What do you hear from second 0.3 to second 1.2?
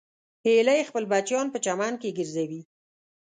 هیلۍ خپل